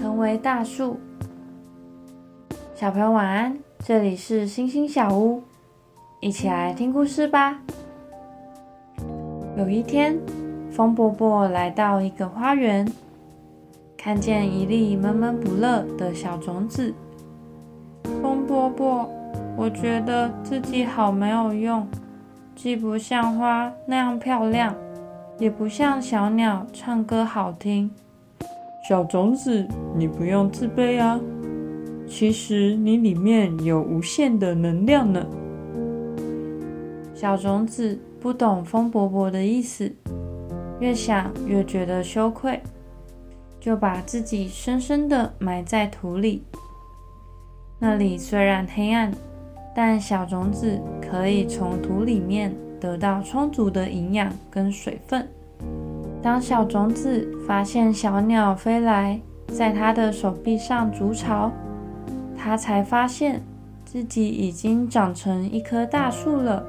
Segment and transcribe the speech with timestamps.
[0.00, 0.98] 成为大树。
[2.74, 5.42] 小朋友晚安，这里是星星小屋，
[6.20, 7.60] 一起来听故事吧。
[9.58, 10.18] 有一天，
[10.70, 12.90] 风伯伯来到一个花园，
[13.98, 16.94] 看见一粒闷闷不乐的小种子。
[18.22, 19.06] 风伯伯，
[19.54, 21.86] 我觉得自己好没有用，
[22.56, 24.74] 既不像花那样漂亮，
[25.38, 27.90] 也不像小鸟唱歌好听。
[28.82, 31.20] 小种子，你不用自卑啊！
[32.08, 35.24] 其实你里面有无限的能量呢。
[37.14, 39.92] 小种子不懂风伯伯的意思，
[40.80, 42.60] 越想越觉得羞愧，
[43.60, 46.42] 就把自己深深的埋在土里。
[47.78, 49.12] 那里虽然黑暗，
[49.76, 55.28] 但小种子可以从土里面得到充足的营养跟水分。
[56.22, 61.50] 当小种子发现小鸟飞来，在它的手臂上筑巢，
[62.36, 63.42] 它才发现
[63.86, 66.62] 自己已经长成一棵大树了。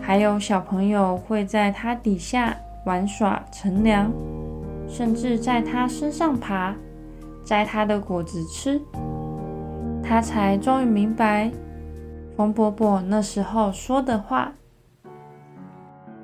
[0.00, 4.10] 还有小朋友会在它底下玩耍、乘凉，
[4.88, 6.74] 甚至在它身上爬，
[7.44, 8.80] 摘它的果子吃。
[10.02, 11.52] 它才终于明白
[12.36, 14.52] 风伯伯那时候说的话。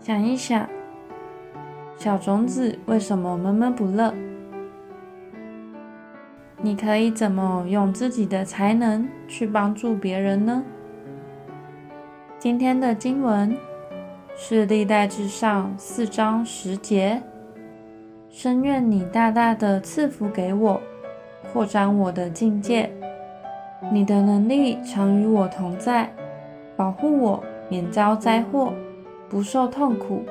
[0.00, 0.68] 想一想。
[2.00, 4.14] 小种子为什么闷闷不乐？
[6.62, 10.64] 你可以怎么用自己的才能去帮助别人呢？
[12.38, 13.54] 今天的经文
[14.34, 17.20] 是历代至上四章十节。
[18.30, 20.80] 深愿你大大的赐福给我，
[21.52, 22.90] 扩展我的境界。
[23.92, 26.10] 你的能力常与我同在，
[26.78, 28.72] 保护我免遭灾祸，
[29.28, 30.24] 不受痛苦。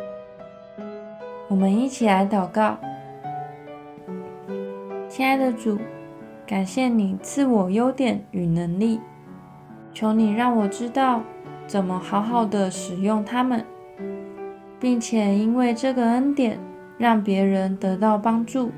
[1.50, 2.78] 我们一起来祷告，
[5.10, 5.80] 亲爱的主，
[6.46, 9.02] 感谢你赐我优点与能力，
[9.92, 11.24] 求你让我知道
[11.66, 13.66] 怎么好好的使用它们，
[14.80, 16.60] 并且因为这个恩典，
[17.00, 18.72] 让别人得到帮助。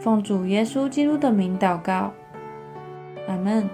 [0.00, 2.14] 奉主耶稣基督的名祷告，
[3.28, 3.68] 阿门。